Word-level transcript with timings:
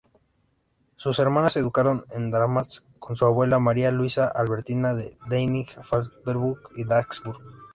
Sus 0.95 1.19
hermanas 1.19 1.53
se 1.53 1.59
educaron 1.59 2.05
en 2.09 2.31
Darmstadt 2.31 2.83
con 2.97 3.15
su 3.15 3.23
abuela, 3.27 3.59
María 3.59 3.91
Luisa 3.91 4.27
Albertina 4.27 4.95
de 4.95 5.15
Leiningen-Falkenburg-Dagsburg. 5.29 7.37